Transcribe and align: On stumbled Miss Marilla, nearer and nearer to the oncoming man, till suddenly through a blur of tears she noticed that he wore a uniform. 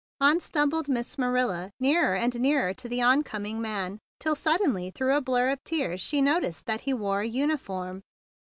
On 0.19 0.39
stumbled 0.39 0.89
Miss 0.89 1.15
Marilla, 1.19 1.69
nearer 1.79 2.15
and 2.15 2.39
nearer 2.39 2.73
to 2.73 2.89
the 2.89 3.03
oncoming 3.03 3.61
man, 3.61 3.99
till 4.19 4.33
suddenly 4.33 4.89
through 4.89 5.15
a 5.15 5.21
blur 5.21 5.51
of 5.51 5.63
tears 5.63 6.01
she 6.01 6.23
noticed 6.23 6.65
that 6.65 6.81
he 6.81 6.91
wore 6.95 7.21
a 7.21 7.25
uniform. 7.27 8.01